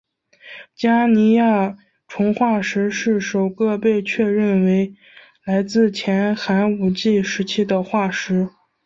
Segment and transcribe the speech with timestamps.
[0.73, 4.95] 加尼亚虫化石是首个被确认为
[5.45, 8.49] 来自前寒武纪时期的化石。